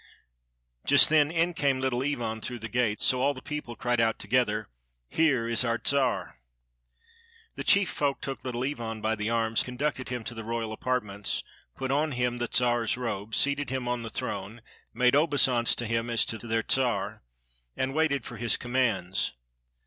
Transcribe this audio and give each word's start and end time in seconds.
Just 0.83 1.09
then 1.09 1.29
in 1.29 1.53
came 1.53 1.79
Little 1.79 2.01
Ivan 2.01 2.41
through 2.41 2.57
the 2.57 2.67
gate, 2.67 3.03
so 3.03 3.21
all 3.21 3.35
the 3.35 3.39
people 3.43 3.75
cried 3.75 3.99
out 4.01 4.17
together— 4.17 4.67
"Here 5.07 5.47
is 5.47 5.63
our 5.63 5.79
Czar!" 5.85 6.39
The 7.53 7.63
chief 7.63 7.87
folk 7.91 8.19
took 8.19 8.43
Little 8.43 8.63
Ivan 8.63 8.99
by 8.99 9.13
the 9.15 9.29
arms, 9.29 9.61
conducted 9.61 10.09
him 10.09 10.23
to 10.23 10.33
the 10.33 10.43
royal 10.43 10.73
apartments, 10.73 11.43
put 11.77 11.91
on 11.91 12.13
him 12.13 12.39
the 12.39 12.49
Czar's 12.51 12.97
robes, 12.97 13.37
seated 13.37 13.69
him 13.69 13.87
on 13.87 14.01
the 14.01 14.09
throne, 14.09 14.63
made 14.91 15.15
obeisance 15.15 15.75
to 15.75 15.85
him 15.85 16.09
as 16.09 16.25
to 16.25 16.39
their 16.39 16.63
Czar, 16.67 17.21
and 17.77 17.93
waited 17.93 18.25
for 18.25 18.37
his 18.37 18.57
commands. 18.57 19.33